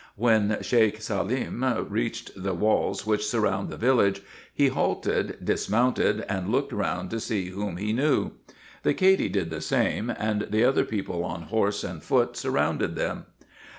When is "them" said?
12.95-13.27